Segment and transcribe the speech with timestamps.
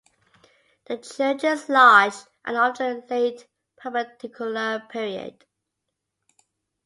[0.87, 3.45] The church is large and of the late
[3.77, 5.45] Perpendicular period.